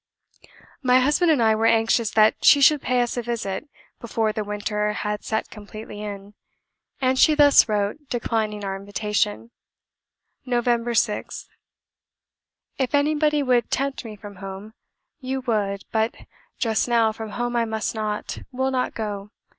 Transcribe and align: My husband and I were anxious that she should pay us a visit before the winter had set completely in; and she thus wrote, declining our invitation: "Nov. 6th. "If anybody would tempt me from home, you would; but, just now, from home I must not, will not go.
My 0.81 0.97
husband 0.99 1.29
and 1.29 1.43
I 1.43 1.53
were 1.53 1.67
anxious 1.67 2.09
that 2.09 2.43
she 2.43 2.59
should 2.59 2.81
pay 2.81 3.01
us 3.03 3.17
a 3.17 3.21
visit 3.21 3.69
before 3.99 4.33
the 4.33 4.43
winter 4.43 4.93
had 4.93 5.23
set 5.23 5.51
completely 5.51 6.01
in; 6.01 6.33
and 6.99 7.19
she 7.19 7.35
thus 7.35 7.69
wrote, 7.69 8.09
declining 8.09 8.65
our 8.65 8.75
invitation: 8.75 9.51
"Nov. 10.43 10.65
6th. 10.65 11.45
"If 12.79 12.95
anybody 12.95 13.43
would 13.43 13.69
tempt 13.69 14.03
me 14.03 14.15
from 14.15 14.37
home, 14.37 14.73
you 15.19 15.41
would; 15.41 15.85
but, 15.91 16.15
just 16.57 16.87
now, 16.87 17.11
from 17.11 17.29
home 17.37 17.55
I 17.55 17.65
must 17.65 17.93
not, 17.93 18.39
will 18.51 18.71
not 18.71 18.95
go. 18.95 19.29